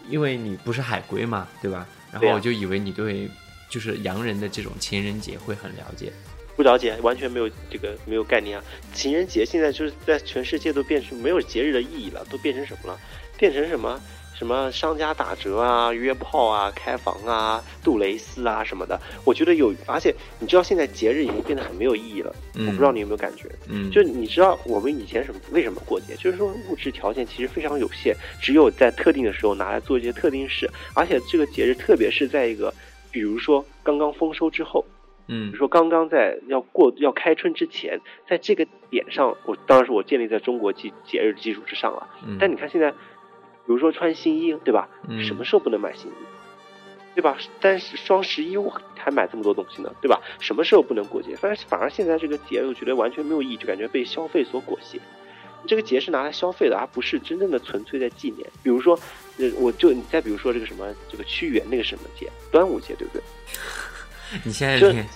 [0.08, 1.86] 因为你不是海归嘛，对吧？
[2.12, 3.28] 然后我就以为你对
[3.68, 6.12] 就是洋人的这种情人节会很了解。
[6.56, 8.64] 不了解，完全没有这个没有概念啊！
[8.92, 13.00] 情人节现在就是在全世界都变成没有节日的意义了，都变成什么了？
[13.36, 14.00] 变成什么
[14.34, 19.00] 什么商家打折啊、约炮啊、开房啊、杜蕾斯啊什么的。
[19.24, 22.34] 我觉得有，而且你知道现在节日已经变得很没有意义了。
[22.56, 23.48] 嗯我不知道你有没有感觉？
[23.68, 26.14] 嗯，就你知道我们以前什么为什么过节？
[26.16, 32.72] 就是说物质条件其实非常有限，只有在特定的时候拿来做一些特定事，而且这个节日特别是在一个，
[33.10, 34.84] 比如说刚刚丰收之后。
[35.26, 42.06] 嗯比如说刚刚在要过要开春之前，在这个点上，我当然是我建立在中国节节日基础之上了。
[42.26, 42.92] 嗯但你看现在，
[43.66, 44.88] 比如说穿新衣，对吧？
[45.08, 46.14] 嗯什么时候不能买新衣？
[47.14, 47.38] 对吧？
[47.60, 50.20] 但是双十一我还买这么多东西呢，对吧？
[50.40, 51.36] 什么时候不能过节？
[51.36, 55.00] 反正反而现在这个节，我觉得完全没有意义，就感觉被消费所裹挟。
[55.66, 58.46] 这个节是拿来消费的，而不是真正的纯粹在纪念。
[58.62, 58.98] 比如说，
[59.38, 63.22] 呃，我就你再比如说这个什么这个屈原那个什么节，端午节，对不对？
[64.44, 65.06] 你现在就连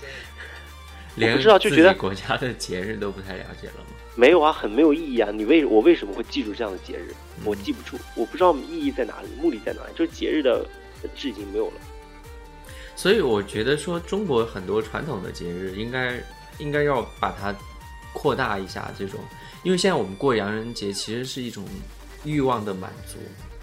[1.16, 3.90] 连不知道就觉得国家的节日都不太了解了吗？
[4.18, 5.30] 没有啊，很没有意义啊！
[5.32, 7.12] 你为我为什么会记住这样的节日？
[7.36, 10.66] 嗯我记不住，我不知道意义在哪里，目的在哪里，就是节日的
[11.00, 11.74] 本质已经没有了。
[12.96, 16.20] 所以我觉得说中国很多传统的节日应该
[16.58, 17.54] 应该要把它
[18.12, 19.20] 扩大一下，这种，
[19.62, 21.64] 因为现在我们过洋人节其实是一种
[22.24, 23.18] 欲望的满足。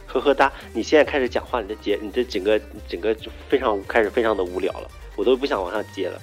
[0.08, 6.18] 呵呵哒，你现在开始讲话，你的节，你的整个整个就非常开始非常的无聊了，我都不想往上接了。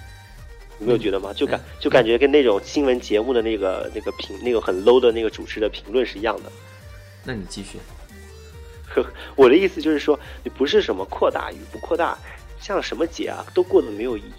[0.78, 1.32] 你没有觉得吗？
[1.32, 6.50] 就感就感觉跟那种新闻节目的那个那个评那个很 low 的那个主持的评论是一样的。
[7.24, 7.78] 那你继续，
[8.88, 9.06] 呵，
[9.36, 12.18] 我的意思就是说，你不是什么扩大与不扩大，
[12.60, 14.32] 像什么节啊，都过得没有意义。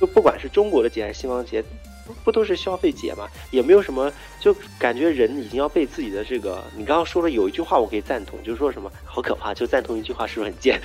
[0.00, 1.62] 就不管是中国的节还是西方节，
[2.06, 3.28] 不不都是消费节嘛？
[3.50, 10.80] 也没有什么，就感觉人已经要被自己的这个，你刚刚说了有一句话我可以赞同，就是说什么好可怕，就赞同一句话是不是很贱？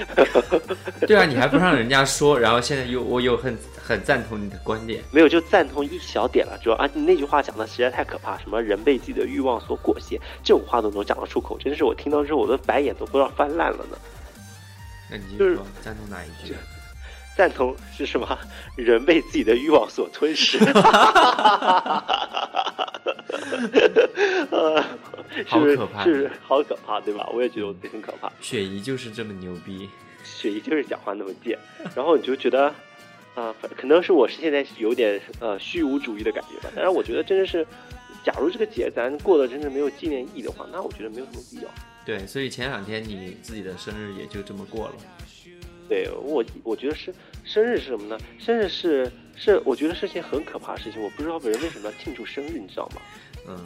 [1.08, 5.04] 对啊，你还不让人家说，然后现在又我又很很赞同你的观点。
[5.12, 13.98] 没有，就赞同一小点了，主要啊，你那句话讲的实在太可怕，什么人被自己的欲望所裹挟，这种话都能讲得出口，真是我听到之后我的白眼都不知道翻烂了呢。
[15.10, 16.56] 那你说，赞同哪一句？
[17.42, 18.38] 赞同是什么？
[18.78, 20.60] 人被自己的欲望所吞噬。
[24.52, 24.84] 呃，
[25.48, 27.28] 是不是好可怕是不是好可怕，对吧？
[27.34, 28.32] 我也觉得我自己很可怕。
[28.40, 29.90] 雪姨就是这么牛逼。
[30.24, 31.58] 雪姨就是讲话那么贱，
[31.96, 32.68] 然后你就觉得，
[33.34, 36.72] 啊、反可能是我是现在有点呃虚无主义的感觉吧。
[36.76, 37.66] 但是，我觉得真的是，
[38.24, 41.72] 假如这个节咱过得真的没有纪念意义的话，那我觉得没有什么必要。
[42.06, 44.94] 对，所以前两天你自己的生日也就这么过了。
[45.92, 48.18] 对我，我觉得是生日是什么呢？
[48.40, 51.02] 生日是是，我觉得是件很可怕的事情。
[51.02, 53.02] 我不知道人为什么要庆祝生日，你知道吗？
[53.50, 53.60] 嗯，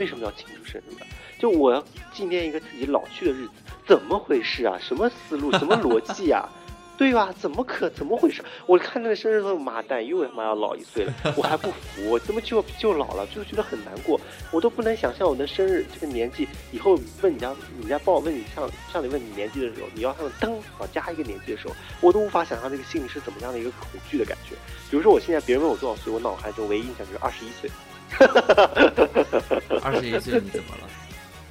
[0.00, 1.06] 为什么要庆祝生日呢？
[1.38, 1.80] 就我要
[2.12, 3.52] 纪念一个自己老去的日子，
[3.86, 4.76] 怎么回事啊？
[4.80, 5.52] 什么思路？
[5.52, 6.48] 什么逻辑啊？
[6.96, 7.34] 对吧？
[7.40, 8.42] 怎么可怎么回事？
[8.66, 13.26] 我看那个生日都妈蛋，又他妈要老一岁了， 我还不服，我怎么就就老了？
[13.34, 14.20] 就觉得很难过，
[14.52, 24.54] 我都不能想象我的生日这个年纪以后问你家，你家帮我问你像像你问你年纪的时候，你要他们噔往加一个年纪的时候，我都无法想象这个心里是怎么样的一个恐惧的感觉。
[24.90, 27.70] 比如说我现在别人问我多少岁，我脑海中唯一印象就是二十一岁。
[29.82, 30.88] 二十一岁你怎么了？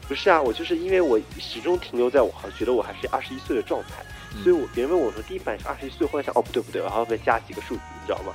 [0.08, 4.04] 不是啊，我就是因为我始终停留在我好觉得我还是二十一岁的状态，
[4.42, 8.34] 所以我别人问我说第一反应是二十一岁，后来想哦不对不对，我还要再加几个数字，你知道吗？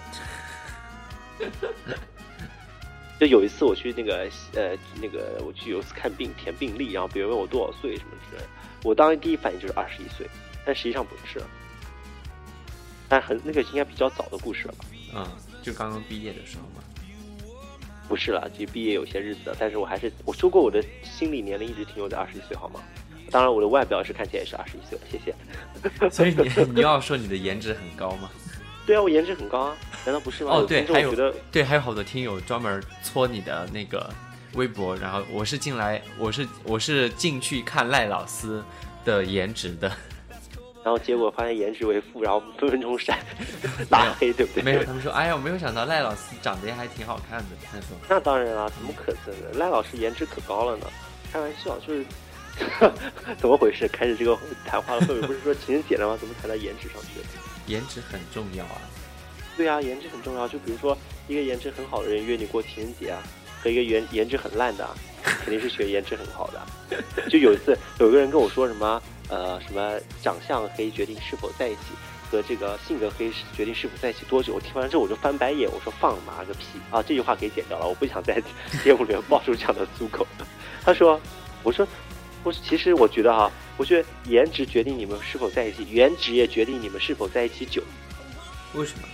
[3.19, 8.49] 就有一次我去那个呃那个我去有一次看病填病历，然后别人问我多少岁什么之类的，
[8.85, 10.25] 我当时第一反应就是二十一岁，
[10.65, 11.43] 但实际上不是，
[13.09, 14.85] 但很那个应该比较早的故事了吧？
[15.17, 15.27] 嗯，
[15.63, 16.85] 就刚刚毕业的时候嘛。
[18.09, 22.81] 不是了，就毕业有些日子了，但是我还是我说过我的心理年龄一直停留在二十一岁，好吗？
[23.31, 25.35] 当然，我的外表是看起来也是二十一岁了，谢谢。
[26.11, 28.31] 所以你你要说你的颜值很高吗？
[28.87, 30.53] 对啊，我颜值很高啊，难道不是吗？
[30.53, 34.09] 哦，对，还有觉得对，还有好多听友专门搓你的那个
[34.55, 38.63] 微博，然后我是进来，我是我是进去看赖老师
[39.05, 39.89] 的颜值的，
[40.83, 43.19] 然后结果发现颜值为负，然后分分钟闪
[43.91, 44.63] 拉 黑，对不对？
[44.63, 49.59] 没有，他们说，哎呀，我没有想到赖老师长得也还挺好看的，他说，那当然啊，怎么可能呢？
[49.59, 50.87] 赖老师颜值可高了呢，
[51.31, 52.03] 开玩笑，就是
[53.39, 53.87] 怎么回事？
[53.89, 56.17] 开始这个谈话的氛围不是说情人节了吗？
[56.19, 57.27] 怎么谈到颜值上去了？
[57.67, 58.81] 颜值很重要啊，
[59.57, 60.49] 对啊，颜值很重要。
[60.49, 63.23] 就比如说一个颜值很好的人约你过情人节啊，
[63.63, 66.67] 和一个颜颜值很烂的啊，肯定是选颜值很好的啊。
[67.29, 71.81] 就有一次有一个人跟我说什么呃什么长相可以决定是否在一起，
[72.31, 74.55] 和这个性格可以决定是否在一起多久。
[74.55, 77.03] 我听完之后我就翻白眼，我说放妈个屁啊！
[77.03, 78.43] 这句话给剪掉了，我不想在
[78.83, 80.27] 节目里面爆出这样的粗口。
[80.83, 81.21] 他说，
[81.63, 81.87] 我说。
[82.53, 87.83] 其实我觉得哈、我觉得颜值决定你们是否在一起，颜值也决定你们是否在一起久。
[88.75, 89.09] 为什么？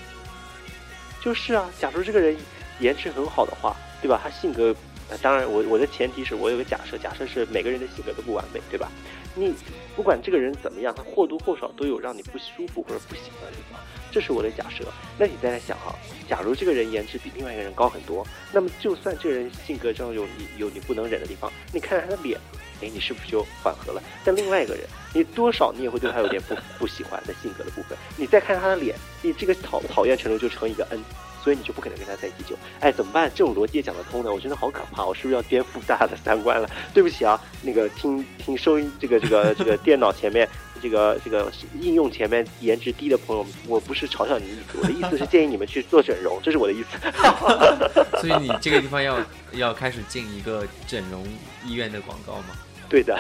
[1.23, 2.37] 就是啊，假如这个人
[2.81, 4.21] 颜值很好的话，对吧？
[4.23, 4.75] 他性格，
[5.09, 8.91] 呃、当然我我的前提是我有个假设，假设是每个人的性格都不完美，对吧？
[9.37, 9.53] 你
[9.97, 13.81] 不管这个人怎么样，他或多或少都有让你不舒服或者不喜欢的地方，
[14.13, 14.85] 这是我的假设。
[15.19, 15.95] 那你再来想哈、
[16.29, 22.39] 假如这个人颜值比另外一个人高很多，那么就算这个人性格上有你有你不能忍的地方，你看看他的脸，
[22.85, 24.03] 哎，你是不是就缓和了？
[24.25, 31.01] 但另外一个人，你多少你也会对他有点不不喜欢的性格的部分，你再看他的脸，你这个讨讨厌程度就乘一个 n。
[31.43, 33.31] 所以你就不可能跟他在一起久，哎，怎么办？
[33.35, 34.33] 这种逻辑也讲得通呢？
[34.33, 36.67] 我真的好可怕，我是不是要颠覆大家的三观了？
[36.95, 40.49] 对不起啊，那个听听收音这个这个这个电脑前面
[40.81, 46.97] 这个这个应用前面颜值低的朋友，我不是嘲笑你的意思，我的意思是建议你们去做整容，这是我的意思。
[48.23, 49.19] 所以你这个地方要
[49.53, 51.27] 要开始进一个整容
[51.67, 52.57] 医院的广告吗？
[52.89, 53.19] 对的，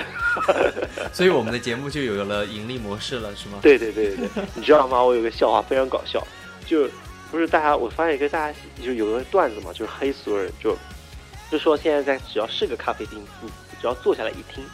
[1.12, 3.59] 所以我们的节目就有了盈利模式了，是吗？
[3.62, 5.03] 对对对对对，你知道吗？
[5.03, 6.24] 我有个笑话非常搞笑，
[6.66, 6.88] 就
[7.31, 10.77] 不是大家，我发现一个大家就有个段子嘛，就是黑所有人，就
[11.50, 13.48] 就说现在在只要是个咖啡厅，你
[13.81, 14.64] 只要坐下来一听，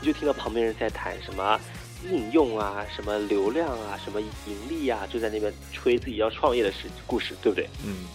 [0.00, 1.60] 你就听到旁边人在谈什么
[2.10, 4.28] 应用啊、什么流量啊、什么盈
[4.68, 7.68] 利啊，就在那边吹自己要创业的事故事，对不对？
[7.84, 8.06] 嗯，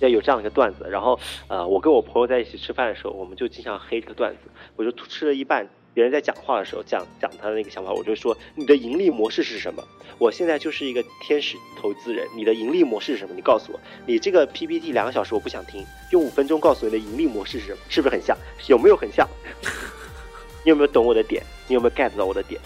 [0.00, 4.50] 要有这样一个段子，然后呃，我跟我朋友在一起吃饭的时候，我们就经常黑这个段子。
[4.76, 9.82] 我就吃了一半，别人在讲话的时候讲讲他的那个想法，我就说你的盈利模式是什么？
[10.18, 13.34] 我现在就是一个天使投资人，你的盈利模式是什么？
[13.34, 17.78] 你告诉我，你这个 PPT 两个小时我不想听，用五分钟告诉你的盈利模式是什么？
[17.88, 18.36] 是不是很像？
[18.68, 19.28] 有没有很像？
[20.64, 21.42] 你有没有懂我的点？
[21.68, 22.60] 你有没有 get 到我的点？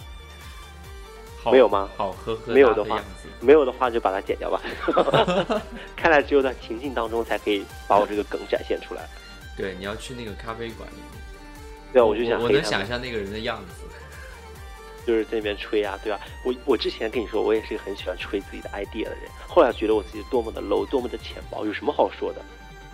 [1.44, 3.00] 好没有吗好呵呵，没有的话，
[3.40, 4.60] 没有的话就把它剪掉吧。
[5.94, 9.06] 看来只有在情境当中才可以把我这个梗展现出来。
[9.56, 11.04] 对，你要去那个咖啡馆里面。
[11.92, 13.84] 对啊，我就想我能想象那个人的样子。
[15.06, 22.40] 就是在那边吹啊，对吧、我我之前跟你说，我也是一个很喜欢吹自己的 idea 的人，后来觉得我自己多么的 low，多么的浅薄，有什么好说的？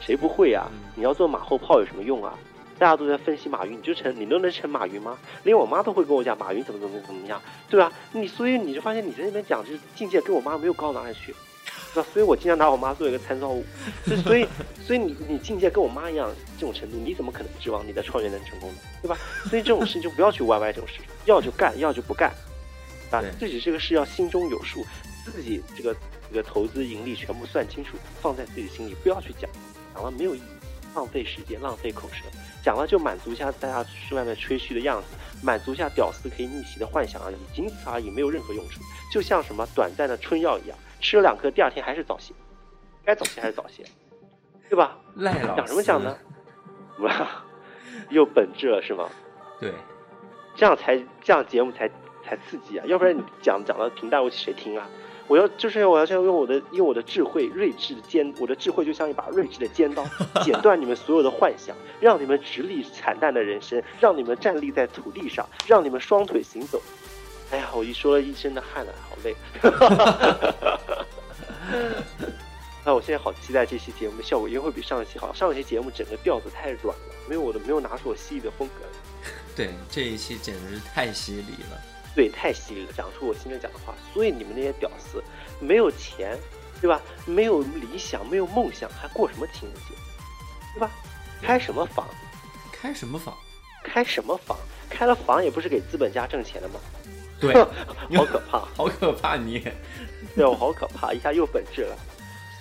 [0.00, 0.66] 谁不会啊？
[0.72, 2.36] 嗯你要做马后炮有什么用啊？
[2.80, 5.18] 大家都在分析马云，你就成你都能成马云吗？
[5.42, 7.38] 连我妈都会跟我讲马云怎么怎么怎么样，
[7.68, 7.92] 对吧？
[8.12, 11.34] 你所以你就发现你在那边讲，就是境界跟我妈没有高到哪里去，
[11.92, 12.08] 对吧？
[12.10, 13.62] 所以我经常拿我妈做一个参照物，
[14.06, 14.48] 就所以
[14.82, 18.76] 所以你你境界跟我妈一样这种程度，你怎么可能指望你的创业能成功呢？
[19.02, 19.18] 对吧？
[19.50, 22.32] 所以这种事就不要去歪歪这种事，要就干，要就不干，
[23.10, 24.82] 啊，自己这个事要心中有数，
[25.26, 25.94] 自己这个
[26.30, 29.50] 这个投资盈利全部算清楚，放在自己心里，不要去讲，
[29.94, 30.42] 讲了没有意义，
[30.94, 32.24] 浪费时间，浪费口舌，
[32.62, 35.08] 讲了就满足一下大家去外面吹嘘的样子，
[35.42, 38.80] 满足一下屌丝可以逆袭的幻想而已，仅此而已，没有任何用处。
[39.12, 42.32] 就像什么短暂的春药一样，吃了两颗，第二天还是早泄，
[43.04, 43.84] 该早泄还是早泄，
[44.68, 44.96] 对吧？
[45.16, 46.16] 赖老讲什么讲呢？
[46.98, 47.44] 哇，
[48.10, 49.08] 又本质了是吗？
[49.58, 49.72] 对，
[50.54, 51.88] 这样才这样节目才
[52.24, 52.84] 才刺激啊！
[52.86, 54.88] 要不然你讲讲的平淡无奇，谁听啊？
[55.30, 60.04] 我要就是我要用我的用我的智慧睿智的尖，我的智慧就像一把睿智的尖刀，
[60.42, 66.82] 剪断你们所有的幻想，让你们直立惨淡的人生，让你们站立在土地上，让你们双腿行走。
[67.52, 69.36] 哎呀，我一说了一身的汗了，好累。
[72.84, 75.32] 那我现在好期待这期节目的效果，因为会比上一期好。
[75.32, 78.84] 上一期节目整个调子太软了，没有我的没有拿出我犀利的风格。
[79.54, 81.80] 对，这一期简直是太犀利了。
[82.14, 83.94] 对，太犀利了，讲出我心里讲的话。
[84.12, 85.22] 所以你们那些屌丝，
[85.60, 86.36] 没有钱，
[86.80, 87.00] 对吧？
[87.24, 89.94] 没有理想，没有梦想，还过什么情人节，
[90.74, 90.90] 对吧？
[91.40, 92.06] 开什么房？
[92.72, 93.36] 开什么房？
[93.84, 94.56] 开什么房？
[94.88, 96.80] 开了房也不是给资本家挣钱的吗？
[97.40, 98.58] 对，好可怕！
[98.76, 99.66] 好可怕你！
[100.34, 101.96] 对我好可怕，一下又本质了。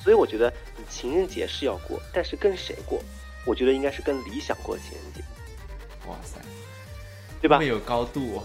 [0.01, 3.03] 所以我觉得你情人节是要过，但是跟谁过？
[3.45, 5.21] 我觉得应该是跟理想过情人节，
[6.07, 6.39] 哇塞，
[7.41, 7.65] 对吧这么？
[7.65, 8.43] 有高度哦。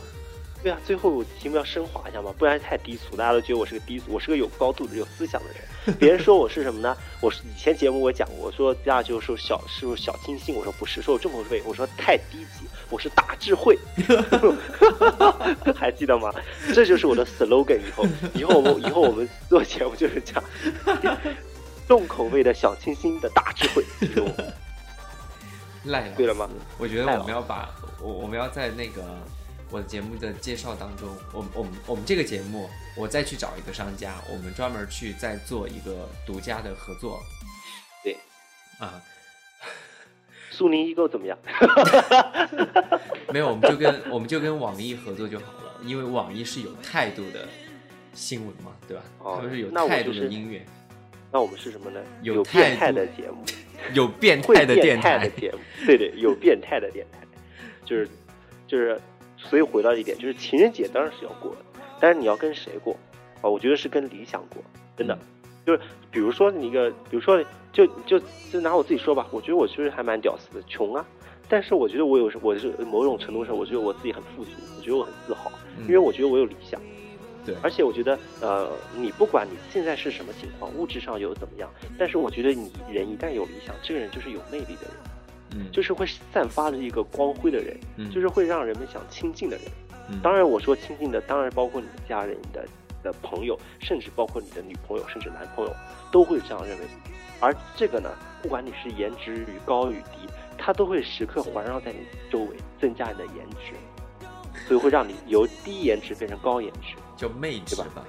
[0.64, 5.94] 对啊，最后题目要升华一下嘛，不然太低俗，大家都觉得我是个低俗，我是个有高度的、有思想的人。
[5.98, 6.96] 别人说我是什么呢？
[7.20, 10.54] 我是以前节目我讲过，我说大家就说小是不是小清新？
[10.54, 13.78] 我说不是，说我重口味，我说太低级，我是大智慧，
[15.76, 16.32] 还记得吗？
[16.74, 17.78] 这就是我的 slogan。
[17.78, 20.42] 以后，以后我们以后我们做节目就是讲
[21.86, 24.32] 重口味的小清新的大智慧，就是我
[25.84, 26.48] 赖对了吗？
[26.78, 27.68] 我觉得我们要把
[28.00, 29.02] 我我们要在那个
[29.74, 37.20] 我的节目的介绍当中，我们我们我们这个节目，我再去找一个商家，我们专门去再做一个独家的合作
[38.04, 38.16] 对。
[38.78, 39.02] 啊。
[40.52, 41.36] 苏宁易购怎么样？
[43.34, 47.48] 没有，我们就跟我们就跟网易合作就好了，因为网易是有态度的
[48.12, 49.02] 新闻嘛，对吧？
[49.18, 50.64] 哦他们是有态度的音乐，
[51.32, 52.00] 那我们是什么呢？
[52.22, 53.44] 有有变态的节目。
[53.92, 57.18] 有变态的电台变态的，节目，对对，有变态的电台，
[57.84, 58.08] 就是
[58.68, 58.98] 就是，
[59.44, 61.58] 所以回到一点，就是情人节当然是要过的，
[62.00, 62.96] 但是你要跟谁过
[63.40, 63.48] 啊？
[63.48, 64.62] 我觉得是跟理想过，
[64.96, 65.16] 真的，
[65.64, 65.80] 就是
[66.10, 67.42] 比如说你一个，比如说
[67.72, 68.20] 就就
[68.50, 71.06] 就拿我自己说吧，我觉得我其实还蛮屌丝的，穷啊，
[71.48, 76.80] 但是我觉得我有我是某种程度上，我觉得我自己很富足，我觉得我很自豪，因为我觉得我有理想。
[77.46, 81.68] 对而且我觉得，呃，你不管你现在是什么情况，物质上有怎么样，
[81.98, 84.92] 但是我觉得你人一旦有理想，这个人就是有魅力的人，
[85.54, 89.66] 嗯，就是会散发着一个光辉的人，嗯就是会让人们想亲近的人。
[90.10, 92.66] 嗯当然，我说亲近的，当然包括你的家人、你的
[93.02, 95.74] 的朋友，甚至包括你的女朋友，甚至男朋友，
[96.12, 96.84] 都会这样认为。
[97.40, 98.10] 而这个呢，
[98.42, 100.28] 不管你是颜值与高与低，
[100.58, 101.98] 它都会时刻环绕在你
[102.30, 103.74] 周围，增加你的颜值，
[104.68, 106.94] 所以会让你由低颜值变成高颜值。
[107.16, 108.04] 叫魅质对吧吧，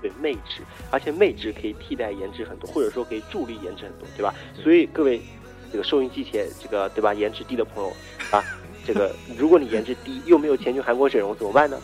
[0.00, 4.34] 对魅值，而且魅值可以替代颜值很多，或者说可以助力颜值很多，对吧？
[4.54, 5.20] 所以各位
[5.72, 7.90] 这个收音机前这个对吧颜值低的朋友
[8.30, 8.44] 啊，
[8.86, 11.80] 这个如果你颜值低又没有钱去韩国整容怎么办呢？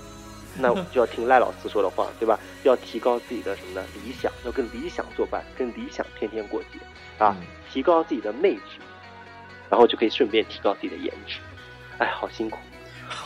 [0.60, 2.36] 那就要听赖老师说的话，对吧？
[2.64, 3.86] 要提高自己的什么呢？
[4.04, 6.68] 理想，要跟理想作伴，跟理想天天过节
[7.16, 8.80] 啊，嗯提高自己的魅质，
[9.70, 11.38] 然后就可以顺便提高自己的颜值。
[11.98, 12.58] 哎，好辛苦。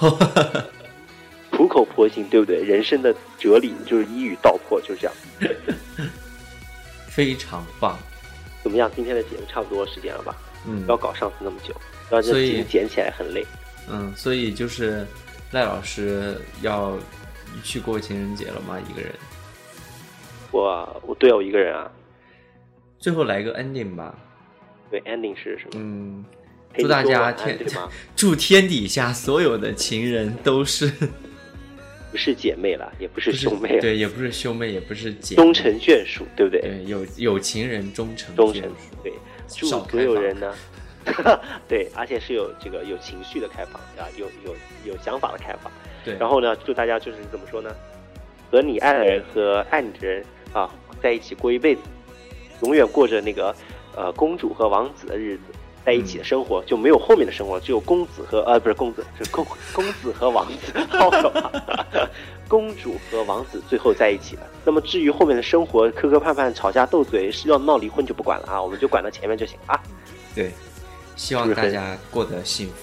[1.50, 2.62] 苦口婆心，对不对？
[2.62, 5.14] 人生的哲理就是一语道破，就这样。
[7.08, 7.98] 非常棒。
[8.62, 8.90] 怎么样？
[8.94, 10.36] 今天的节目差不多时间了吧？
[10.66, 11.74] 嗯不要搞上次那么久，
[12.10, 13.44] 要这所以节目剪起来很累。
[13.90, 15.06] 嗯，所以就是
[15.50, 16.96] 赖老师要
[17.64, 18.78] 去过情人节了吗？
[18.88, 19.12] 一个人，
[20.50, 21.90] 我我对啊，我一个人啊。
[22.98, 24.14] 最后来个 ending 吧。
[24.90, 25.70] 对，ending 是什么？
[25.74, 26.24] 嗯，
[26.78, 27.58] 祝大家天？
[28.14, 30.86] 祝天底下所有的情人都是
[32.12, 36.60] 不是姐妹了，也不是兄妹了，对，也不是兄妹，也不是姐妹，终成眷属，对不对？
[36.60, 38.70] 对，有有情人终成终成。
[39.02, 39.12] 对，
[39.48, 40.54] 祝所有人呢，
[41.68, 45.70] 对，而且是有这个有情绪的开放啊，有有有想法的开放。
[46.04, 47.70] 对，然后呢，祝大家就是怎么说呢，
[48.50, 50.70] 和你爱的人和爱你的人啊
[51.02, 51.80] 在一起过一辈子，
[52.62, 53.54] 永远过着那个
[53.96, 55.42] 呃公主和王子的日子，
[55.84, 61.50] 在一起的生活、就没有后面的生活，只有公子和呃不是公子是公公子和王子，好可怕，
[62.52, 64.42] 公主和王子最后在一起了。
[64.62, 69.80] 那么至于后面的生活磕磕绊绊、吵架斗嘴，是要闹离婚就不管了啊，我们就管到前面就行啊。
[70.34, 70.52] 对，
[71.16, 72.74] 希望大家过得幸福。